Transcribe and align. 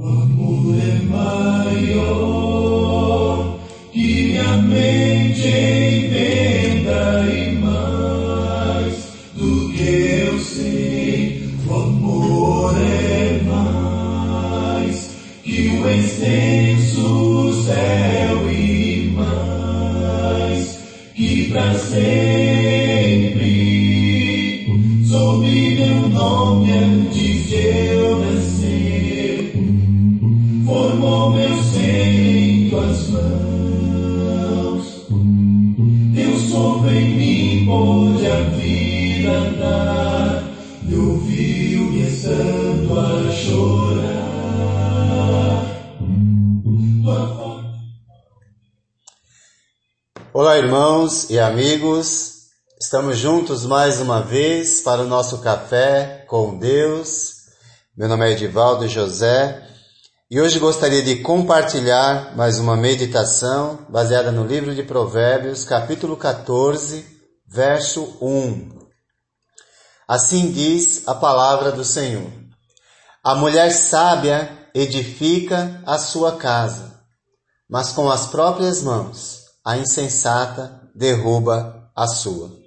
O 0.00 0.06
amor 0.06 0.76
é 0.78 1.02
maior 1.10 2.38
que 3.92 4.38
a 4.38 4.58
mente 4.58 5.48
inventa 6.06 7.26
e 7.28 7.56
mais 7.56 8.94
do 9.34 9.72
que 9.72 9.82
eu 9.82 10.38
sei. 10.38 11.42
O 11.66 11.74
amor 11.74 12.76
é 12.78 13.40
mais 13.42 15.10
que 15.42 15.68
o 15.68 15.90
extenso 15.90 17.64
céu 17.64 18.48
e 18.52 19.10
mais 19.16 20.78
que 21.16 21.50
pra 21.50 21.74
sempre 21.74 23.08
sob 25.04 25.44
meu 25.44 26.08
nome 26.08 26.67
Olá, 50.58 50.66
irmãos 50.66 51.30
e 51.30 51.38
amigos. 51.38 52.48
Estamos 52.82 53.16
juntos 53.16 53.64
mais 53.64 54.00
uma 54.00 54.20
vez 54.20 54.80
para 54.80 55.02
o 55.02 55.06
nosso 55.06 55.38
café 55.38 56.24
com 56.26 56.58
Deus. 56.58 57.34
Meu 57.96 58.08
nome 58.08 58.28
é 58.28 58.32
Edivaldo 58.32 58.88
José 58.88 59.64
e 60.28 60.40
hoje 60.40 60.58
gostaria 60.58 61.00
de 61.00 61.22
compartilhar 61.22 62.36
mais 62.36 62.58
uma 62.58 62.76
meditação 62.76 63.86
baseada 63.88 64.32
no 64.32 64.44
livro 64.44 64.74
de 64.74 64.82
Provérbios, 64.82 65.62
capítulo 65.62 66.16
14, 66.16 67.06
verso 67.46 68.18
1. 68.20 68.80
Assim 70.08 70.50
diz 70.50 71.06
a 71.06 71.14
palavra 71.14 71.70
do 71.70 71.84
Senhor: 71.84 72.32
A 73.22 73.36
mulher 73.36 73.70
sábia 73.70 74.50
edifica 74.74 75.80
a 75.86 75.98
sua 75.98 76.32
casa, 76.32 77.00
mas 77.70 77.92
com 77.92 78.10
as 78.10 78.26
próprias 78.26 78.82
mãos 78.82 79.37
a 79.68 79.76
insensata 79.76 80.80
derruba 80.94 81.92
a 81.94 82.06
sua. 82.06 82.58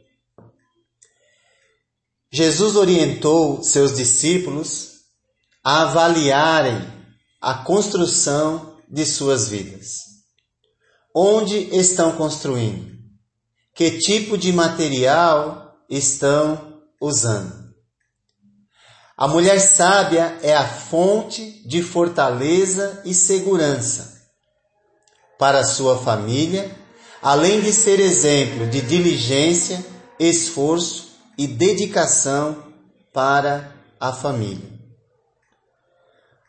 Jesus 2.31 2.75
orientou 2.75 3.63
seus 3.63 3.95
discípulos 3.95 4.99
a 5.63 5.81
avaliarem 5.81 6.77
a 7.41 7.55
construção 7.55 8.77
de 8.88 9.03
suas 9.03 9.49
vidas. 9.49 9.88
Onde 11.16 11.75
estão 11.75 12.11
construindo? 12.11 12.95
Que 13.73 13.97
tipo 13.97 14.38
de 14.38 14.53
material 14.53 15.75
estão 15.89 16.83
usando? 17.02 17.73
A 19.17 19.27
mulher 19.27 19.59
sábia 19.59 20.38
é 20.43 20.53
a 20.55 20.67
fonte 20.67 21.67
de 21.67 21.81
fortaleza 21.81 23.02
e 23.03 23.11
segurança 23.11 24.21
para 25.39 25.63
sua 25.63 25.97
família, 25.97 26.80
além 27.22 27.61
de 27.61 27.72
ser 27.72 28.00
exemplo 28.00 28.67
de 28.67 28.81
diligência, 28.81 29.86
esforço 30.19 31.11
e 31.38 31.47
dedicação 31.47 32.64
para 33.14 33.75
a 34.00 34.11
família. 34.11 34.72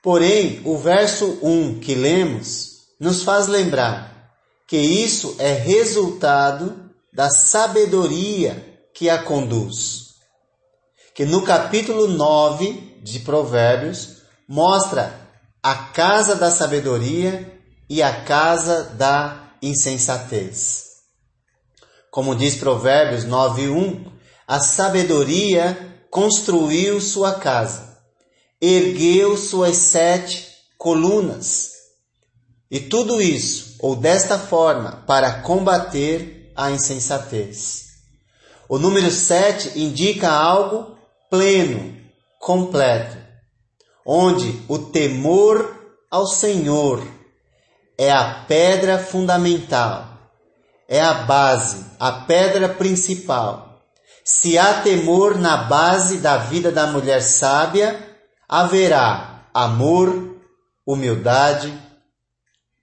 Porém, 0.02 0.60
o 0.64 0.76
verso 0.76 1.38
1 1.42 1.78
que 1.78 1.94
lemos 1.94 2.72
nos 2.98 3.22
faz 3.22 3.46
lembrar 3.46 4.32
que 4.66 4.76
isso 4.76 5.36
é 5.38 5.52
resultado 5.52 6.90
da 7.12 7.30
sabedoria 7.30 8.80
que 8.94 9.10
a 9.10 9.22
conduz. 9.22 10.12
Que 11.14 11.24
no 11.24 11.42
capítulo 11.42 12.08
9 12.08 13.00
de 13.02 13.20
Provérbios 13.20 14.22
mostra 14.48 15.14
a 15.62 15.74
casa 15.74 16.34
da 16.34 16.50
sabedoria 16.50 17.60
e 17.88 18.02
a 18.02 18.24
casa 18.24 18.84
da 18.84 19.41
insensatez. 19.62 20.86
Como 22.10 22.34
diz 22.34 22.56
Provérbios 22.56 23.24
9:1, 23.24 24.12
a 24.46 24.60
sabedoria 24.60 26.04
construiu 26.10 27.00
sua 27.00 27.34
casa, 27.34 27.96
ergueu 28.60 29.36
suas 29.36 29.76
sete 29.76 30.46
colunas. 30.76 31.70
E 32.70 32.80
tudo 32.80 33.22
isso, 33.22 33.76
ou 33.78 33.94
desta 33.96 34.38
forma, 34.38 35.04
para 35.06 35.40
combater 35.40 36.52
a 36.56 36.70
insensatez. 36.70 37.86
O 38.68 38.78
número 38.78 39.10
sete 39.10 39.78
indica 39.78 40.30
algo 40.30 40.96
pleno, 41.30 41.96
completo, 42.38 43.16
onde 44.04 44.62
o 44.68 44.78
temor 44.78 45.96
ao 46.10 46.26
Senhor 46.26 47.02
é 48.02 48.10
a 48.10 48.44
pedra 48.48 48.98
fundamental, 48.98 50.18
é 50.88 51.00
a 51.00 51.14
base, 51.14 51.86
a 52.00 52.10
pedra 52.10 52.68
principal. 52.68 53.80
Se 54.24 54.58
há 54.58 54.82
temor 54.82 55.38
na 55.38 55.56
base 55.56 56.18
da 56.18 56.36
vida 56.36 56.72
da 56.72 56.88
mulher 56.88 57.22
sábia, 57.22 57.96
haverá 58.48 59.46
amor, 59.54 60.36
humildade, 60.84 61.72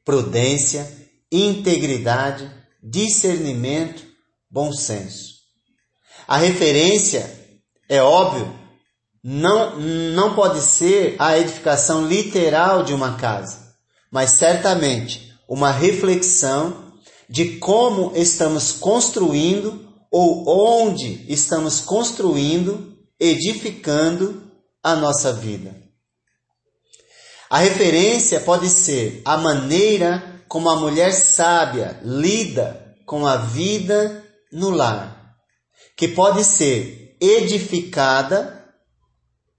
prudência, 0.06 0.90
integridade, 1.30 2.50
discernimento, 2.81 4.06
bom 4.50 4.72
senso. 4.72 5.34
A 6.30 6.38
referência, 6.38 7.30
é 7.90 8.01
óbvio, 8.01 8.57
não, 9.22 9.78
não 9.81 10.34
pode 10.34 10.62
ser 10.62 11.18
a 11.19 11.38
edificação 11.38 12.07
literal 12.07 12.84
de 12.84 12.94
uma 12.94 13.18
casa, 13.18 13.69
mas 14.11 14.31
certamente 14.31 15.33
uma 15.47 15.71
reflexão 15.71 16.93
de 17.29 17.57
como 17.57 18.11
estamos 18.15 18.71
construindo 18.71 19.87
ou 20.11 20.43
onde 20.47 21.25
estamos 21.31 21.79
construindo, 21.79 22.97
edificando 23.19 24.51
a 24.83 24.95
nossa 24.95 25.31
vida. 25.33 25.75
A 27.49 27.59
referência 27.59 28.39
pode 28.39 28.69
ser 28.69 29.21
a 29.25 29.37
maneira 29.37 30.43
como 30.47 30.69
a 30.69 30.79
mulher 30.79 31.13
sábia 31.13 31.99
lida 32.03 32.95
com 33.05 33.25
a 33.25 33.37
vida 33.37 34.23
no 34.51 34.69
lar, 34.69 35.35
que 35.95 36.07
pode 36.07 36.43
ser 36.43 37.15
edificada 37.21 38.65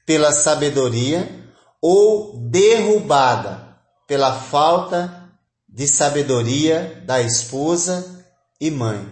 pela 0.07 0.33
sabedoria 0.33 1.29
ou 1.81 2.49
derrubada 2.49 3.70
pela 4.11 4.41
falta 4.41 5.31
de 5.69 5.87
sabedoria 5.87 7.01
da 7.07 7.21
esposa 7.21 8.27
e 8.61 8.69
mãe. 8.69 9.09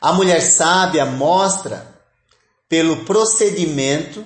A 0.00 0.12
mulher 0.12 0.40
sábia 0.40 1.04
mostra 1.04 2.00
pelo 2.68 3.04
procedimento 3.04 4.24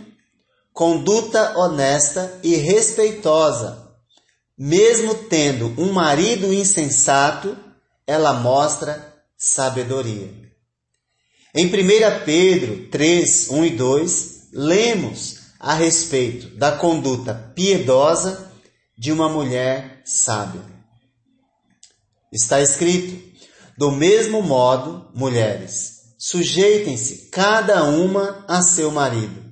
conduta 0.75 1.59
honesta 1.59 2.39
e 2.43 2.55
respeitosa. 2.57 3.97
Mesmo 4.59 5.15
tendo 5.15 5.73
um 5.79 5.91
marido 5.91 6.53
insensato, 6.53 7.57
ela 8.07 8.35
mostra 8.35 9.15
sabedoria. 9.39 10.35
Em 11.55 11.65
1 11.65 11.71
Pedro 12.27 12.89
3, 12.89 13.49
1 13.49 13.65
e 13.65 13.71
2, 13.71 14.49
lemos 14.53 15.39
a 15.59 15.73
respeito 15.73 16.49
da 16.59 16.73
conduta 16.73 17.53
piedosa 17.55 18.52
de 19.03 19.11
uma 19.11 19.29
mulher 19.29 20.01
sábia. 20.05 20.63
Está 22.33 22.61
escrito: 22.61 23.21
do 23.77 23.91
mesmo 23.91 24.41
modo, 24.41 25.11
mulheres, 25.13 26.15
sujeitem-se 26.17 27.29
cada 27.29 27.83
uma 27.83 28.45
a 28.47 28.63
seu 28.63 28.93
marido, 28.93 29.43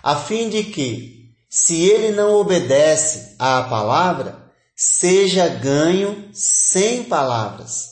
a 0.00 0.14
fim 0.14 0.48
de 0.48 0.62
que, 0.62 1.34
se 1.50 1.82
ele 1.82 2.14
não 2.14 2.34
obedece 2.34 3.34
à 3.36 3.62
palavra, 3.64 4.48
seja 4.76 5.48
ganho 5.48 6.28
sem 6.32 7.02
palavras, 7.02 7.86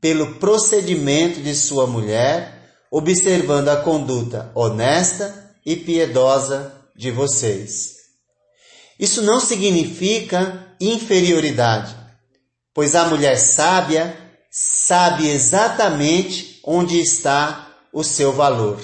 pelo 0.00 0.36
procedimento 0.36 1.40
de 1.40 1.52
sua 1.52 1.88
mulher, 1.88 2.76
observando 2.92 3.70
a 3.70 3.78
conduta 3.78 4.52
honesta 4.54 5.52
e 5.66 5.74
piedosa 5.74 6.72
de 6.94 7.10
vocês. 7.10 7.99
Isso 9.00 9.22
não 9.22 9.40
significa 9.40 10.74
inferioridade, 10.78 11.96
pois 12.74 12.94
a 12.94 13.06
mulher 13.06 13.38
sábia 13.38 14.14
sabe 14.50 15.26
exatamente 15.26 16.60
onde 16.62 17.00
está 17.00 17.68
o 17.94 18.04
seu 18.04 18.30
valor. 18.30 18.78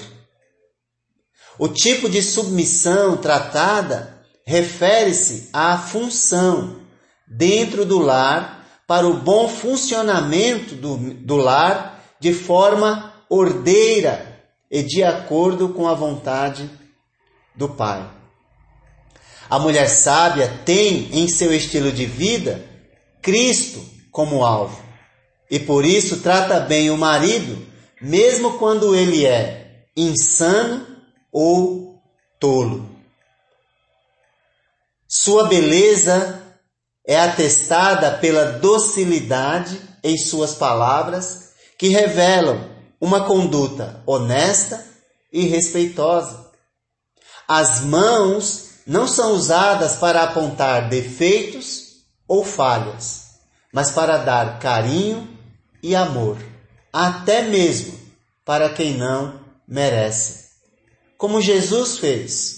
O 1.59 1.67
tipo 1.67 2.09
de 2.09 2.23
submissão 2.23 3.17
tratada 3.17 4.25
refere-se 4.43 5.49
à 5.53 5.77
função 5.77 6.81
dentro 7.27 7.85
do 7.85 7.99
lar 7.99 8.65
para 8.87 9.05
o 9.05 9.19
bom 9.19 9.47
funcionamento 9.47 10.73
do, 10.73 10.97
do 10.97 11.35
lar 11.35 12.03
de 12.19 12.33
forma 12.33 13.13
ordeira 13.29 14.41
e 14.71 14.81
de 14.81 15.03
acordo 15.03 15.69
com 15.69 15.87
a 15.87 15.93
vontade 15.93 16.67
do 17.55 17.69
Pai. 17.69 18.16
A 19.49 19.57
mulher 19.59 19.87
sábia 19.87 20.47
tem 20.65 21.09
em 21.13 21.27
seu 21.27 21.53
estilo 21.53 21.91
de 21.91 22.05
vida 22.05 22.63
Cristo 23.21 23.83
como 24.11 24.43
alvo 24.43 24.87
e 25.49 25.59
por 25.59 25.85
isso 25.85 26.17
trata 26.17 26.59
bem 26.59 26.89
o 26.89 26.97
marido, 26.97 27.65
mesmo 28.01 28.57
quando 28.57 28.95
ele 28.95 29.25
é 29.25 29.85
insano 29.95 30.85
ou 31.31 32.01
tolo. 32.39 32.89
Sua 35.07 35.47
beleza 35.47 36.43
é 37.05 37.17
atestada 37.17 38.11
pela 38.17 38.51
docilidade 38.53 39.79
em 40.03 40.17
suas 40.17 40.53
palavras, 40.53 41.51
que 41.77 41.87
revelam 41.87 42.69
uma 42.99 43.23
conduta 43.23 44.03
honesta 44.05 44.85
e 45.31 45.45
respeitosa. 45.45 46.51
As 47.47 47.81
mãos 47.81 48.66
não 48.87 49.07
são 49.07 49.33
usadas 49.33 49.95
para 49.95 50.23
apontar 50.23 50.89
defeitos 50.89 51.97
ou 52.27 52.43
falhas, 52.43 53.25
mas 53.71 53.91
para 53.91 54.17
dar 54.17 54.59
carinho 54.59 55.27
e 55.83 55.95
amor, 55.95 56.37
até 56.91 57.41
mesmo 57.43 57.99
para 58.45 58.69
quem 58.69 58.97
não 58.97 59.39
merece. 59.67 60.47
Como 61.17 61.41
Jesus 61.41 61.97
fez 61.97 62.57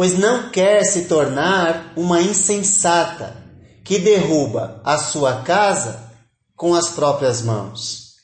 pois 0.00 0.18
não 0.18 0.50
quer 0.50 0.82
se 0.84 1.04
tornar 1.04 1.92
uma 1.94 2.22
insensata 2.22 3.36
que 3.84 3.98
derruba 3.98 4.80
a 4.82 4.96
sua 4.96 5.42
casa 5.42 6.10
com 6.56 6.74
as 6.74 6.88
próprias 6.88 7.42
mãos. 7.42 8.14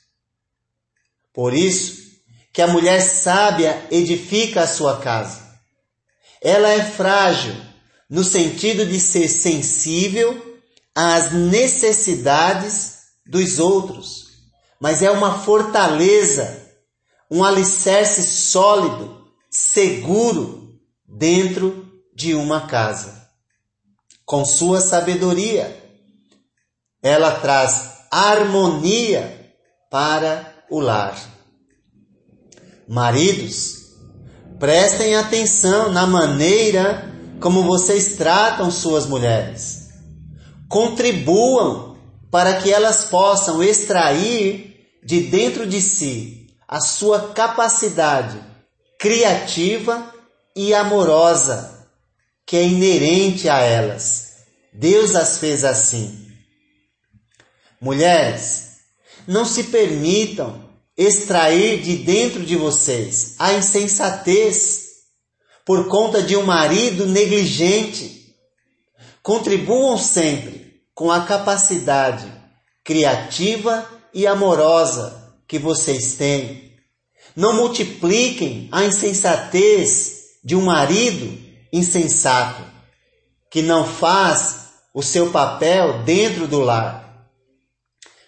Por 1.34 1.52
isso 1.52 2.06
que 2.50 2.62
a 2.62 2.66
mulher 2.66 3.00
sábia 3.00 3.86
edifica 3.90 4.62
a 4.62 4.66
sua 4.66 4.98
casa. 5.00 5.45
Ela 6.42 6.70
é 6.70 6.84
frágil 6.84 7.54
no 8.08 8.22
sentido 8.22 8.86
de 8.86 9.00
ser 9.00 9.28
sensível 9.28 10.60
às 10.94 11.32
necessidades 11.32 12.96
dos 13.26 13.58
outros, 13.58 14.26
mas 14.80 15.02
é 15.02 15.10
uma 15.10 15.38
fortaleza, 15.40 16.62
um 17.30 17.42
alicerce 17.42 18.22
sólido, 18.22 19.26
seguro 19.50 20.78
dentro 21.06 21.86
de 22.14 22.34
uma 22.34 22.66
casa. 22.66 23.26
Com 24.24 24.44
sua 24.44 24.80
sabedoria, 24.80 25.84
ela 27.02 27.32
traz 27.32 27.90
harmonia 28.10 29.54
para 29.90 30.64
o 30.70 30.80
lar. 30.80 31.16
Maridos, 32.88 33.85
prestem 34.58 35.16
atenção 35.16 35.92
na 35.92 36.06
maneira 36.06 37.12
como 37.40 37.62
vocês 37.62 38.16
tratam 38.16 38.70
suas 38.70 39.06
mulheres. 39.06 39.88
Contribuam 40.68 41.96
para 42.30 42.60
que 42.60 42.72
elas 42.72 43.04
possam 43.04 43.62
extrair 43.62 44.88
de 45.04 45.20
dentro 45.20 45.66
de 45.66 45.80
si 45.80 46.48
a 46.66 46.80
sua 46.80 47.32
capacidade 47.32 48.42
criativa 48.98 50.12
e 50.54 50.74
amorosa 50.74 51.86
que 52.44 52.56
é 52.56 52.64
inerente 52.64 53.48
a 53.48 53.58
elas. 53.58 54.36
Deus 54.72 55.14
as 55.14 55.38
fez 55.38 55.64
assim. 55.64 56.26
Mulheres, 57.80 58.78
não 59.26 59.44
se 59.44 59.64
permitam 59.64 60.65
extrair 60.96 61.82
de 61.82 61.96
dentro 61.98 62.44
de 62.44 62.56
vocês 62.56 63.34
a 63.38 63.52
insensatez 63.52 64.86
por 65.64 65.88
conta 65.88 66.22
de 66.22 66.36
um 66.36 66.44
marido 66.44 67.06
negligente. 67.06 68.34
Contribuam 69.22 69.98
sempre 69.98 70.80
com 70.94 71.10
a 71.10 71.24
capacidade 71.24 72.32
criativa 72.84 73.86
e 74.14 74.26
amorosa 74.26 75.34
que 75.46 75.58
vocês 75.58 76.14
têm. 76.14 76.72
Não 77.34 77.52
multipliquem 77.52 78.68
a 78.72 78.84
insensatez 78.84 80.38
de 80.42 80.56
um 80.56 80.64
marido 80.64 81.36
insensato 81.72 82.62
que 83.50 83.60
não 83.60 83.86
faz 83.86 84.66
o 84.94 85.02
seu 85.02 85.30
papel 85.30 86.04
dentro 86.04 86.46
do 86.46 86.60
lar. 86.60 87.28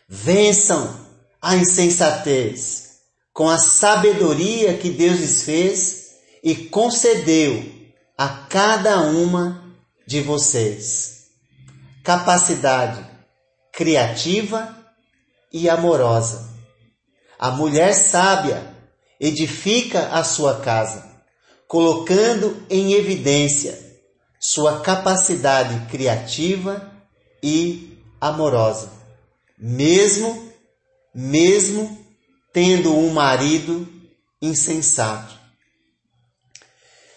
Vençam 0.06 1.07
a 1.40 1.56
insensatez 1.56 2.98
com 3.32 3.48
a 3.48 3.58
sabedoria 3.58 4.76
que 4.76 4.90
Deus 4.90 5.18
lhes 5.20 5.42
fez 5.44 6.08
e 6.42 6.54
concedeu 6.54 7.64
a 8.16 8.28
cada 8.28 9.00
uma 9.00 9.74
de 10.06 10.20
vocês. 10.20 11.28
Capacidade 12.02 13.06
criativa 13.72 14.76
e 15.52 15.68
amorosa. 15.68 16.48
A 17.38 17.50
mulher 17.50 17.94
sábia 17.94 18.74
edifica 19.20 20.08
a 20.08 20.24
sua 20.24 20.60
casa 20.60 21.08
colocando 21.68 22.64
em 22.70 22.94
evidência 22.94 23.86
sua 24.40 24.80
capacidade 24.80 25.90
criativa 25.90 26.90
e 27.42 27.98
amorosa, 28.20 28.90
mesmo 29.58 30.47
mesmo 31.20 31.98
tendo 32.52 32.96
um 32.96 33.10
marido 33.10 33.88
insensato. 34.40 35.36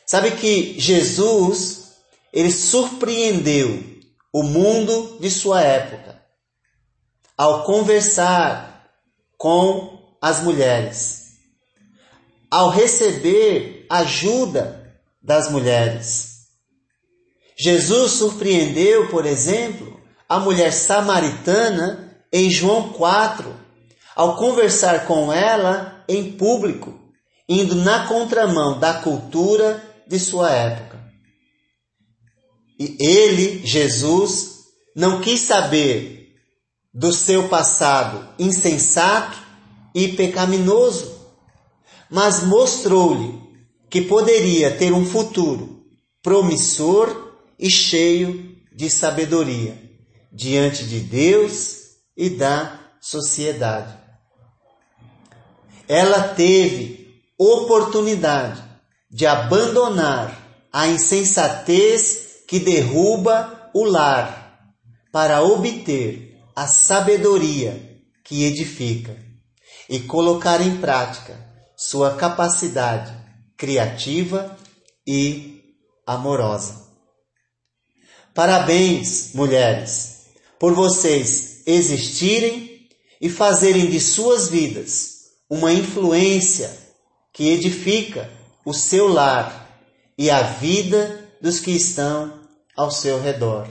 Sabe 0.08 0.32
que 0.32 0.80
Jesus, 0.80 1.92
ele 2.34 2.52
surpreendeu 2.52 3.84
o 4.34 4.42
mundo 4.42 5.20
de 5.20 5.30
sua 5.30 5.62
época 5.62 6.20
ao 7.38 7.64
conversar 7.64 8.90
com 9.38 10.18
as 10.20 10.42
mulheres, 10.42 11.34
ao 12.50 12.70
receber 12.70 13.86
ajuda 13.88 15.00
das 15.22 15.52
mulheres. 15.52 16.48
Jesus 17.56 18.14
surpreendeu, 18.14 19.10
por 19.10 19.28
exemplo, 19.28 20.02
a 20.28 20.40
mulher 20.40 20.74
samaritana 20.74 22.20
em 22.34 22.50
João 22.50 22.94
4, 22.94 23.61
ao 24.16 24.36
conversar 24.36 25.06
com 25.06 25.32
ela 25.32 26.04
em 26.08 26.34
público, 26.34 27.00
indo 27.48 27.76
na 27.76 28.08
contramão 28.08 28.80
da 28.80 28.96
cultura 28.96 29.84
de 30.08 30.20
sua 30.20 30.52
época. 30.52 31.00
E 32.80 32.98
ele, 33.00 33.66
Jesus, 33.66 34.62
não 34.96 35.22
quis 35.22 35.42
saber 35.42 36.34
do 36.94 37.14
seu 37.14 37.48
passado 37.48 38.28
insensato 38.38 39.38
e 39.94 40.10
pecaminoso, 40.10 41.20
mas 42.10 42.44
mostrou-lhe 42.44 43.40
que 43.90 44.02
poderia 44.02 44.76
ter 44.76 44.92
um 44.92 45.06
futuro 45.06 45.86
promissor 46.22 47.34
e 47.58 47.70
cheio 47.70 48.58
de 48.74 48.90
sabedoria 48.90 49.78
diante 50.32 50.86
de 50.86 51.00
Deus 51.00 51.78
e 52.16 52.30
da 52.30 52.80
sociedade. 53.02 54.01
Ela 55.88 56.30
teve 56.30 57.22
oportunidade 57.38 58.64
de 59.10 59.26
abandonar 59.26 60.68
a 60.72 60.88
insensatez 60.88 62.44
que 62.48 62.60
derruba 62.60 63.70
o 63.74 63.84
lar 63.84 64.72
para 65.12 65.42
obter 65.42 66.40
a 66.56 66.68
sabedoria 66.68 68.00
que 68.24 68.44
edifica 68.46 69.18
e 69.90 70.00
colocar 70.00 70.62
em 70.62 70.78
prática 70.78 71.38
sua 71.76 72.16
capacidade 72.16 73.12
criativa 73.58 74.58
e 75.06 75.76
amorosa. 76.06 76.82
Parabéns, 78.34 79.32
mulheres, 79.34 80.28
por 80.58 80.74
vocês 80.74 81.64
existirem 81.66 82.88
e 83.20 83.30
fazerem 83.30 83.90
de 83.90 84.00
suas 84.00 84.48
vidas 84.48 85.11
uma 85.52 85.74
influência 85.74 86.74
que 87.34 87.50
edifica 87.50 88.32
o 88.64 88.74
seu 88.74 89.10
lar 89.10 89.70
e 90.18 90.32
a 90.32 90.42
vida 90.42 91.30
dos 91.42 91.60
que 91.60 91.72
estão 91.72 92.40
ao 92.74 92.90
seu 92.90 93.22
redor. 93.22 93.68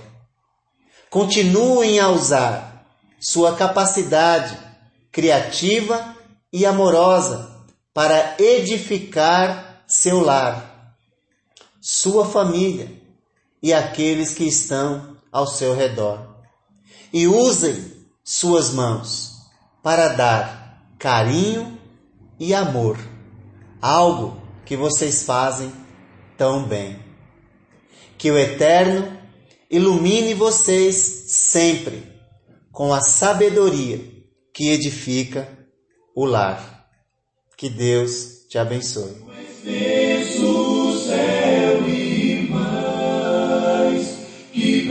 Continuem 1.08 1.98
a 1.98 2.10
usar 2.10 2.86
sua 3.18 3.56
capacidade 3.56 4.58
criativa 5.10 6.14
e 6.52 6.66
amorosa 6.66 7.50
para 7.94 8.36
edificar 8.38 9.82
seu 9.86 10.20
lar, 10.20 10.94
sua 11.80 12.26
família 12.26 12.92
e 13.62 13.72
aqueles 13.72 14.34
que 14.34 14.44
estão 14.44 15.16
ao 15.32 15.46
seu 15.46 15.74
redor. 15.74 16.28
E 17.10 17.26
usem 17.26 18.06
suas 18.22 18.70
mãos 18.70 19.32
para 19.82 20.08
dar 20.08 20.59
carinho 21.00 21.80
e 22.38 22.52
amor, 22.52 22.98
algo 23.80 24.40
que 24.66 24.76
vocês 24.76 25.22
fazem 25.22 25.72
tão 26.36 26.64
bem. 26.64 26.98
Que 28.18 28.30
o 28.30 28.38
Eterno 28.38 29.18
ilumine 29.70 30.34
vocês 30.34 30.94
sempre 30.94 32.02
com 32.70 32.92
a 32.92 33.00
sabedoria 33.00 33.98
que 34.52 34.68
edifica 34.68 35.48
o 36.14 36.26
lar. 36.26 36.86
Que 37.56 37.70
Deus 37.70 38.46
te 38.48 38.58
abençoe. 38.58 39.16
Céu 41.06 41.88
e 41.88 42.46
mais, 42.50 44.18
que 44.52 44.82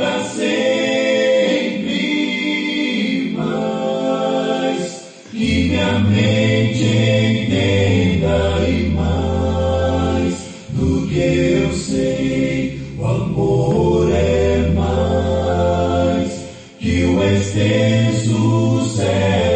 mente 6.02 6.84
entenda 6.84 8.68
e 8.68 8.90
mais 8.96 10.36
do 10.70 11.08
que 11.08 11.20
eu 11.20 11.74
sei, 11.74 12.82
o 12.98 13.06
amor 13.06 14.12
é 14.12 14.72
mais 14.76 16.32
que 16.80 17.04
o 17.06 17.24
extenso 17.24 18.90
céu 18.96 19.49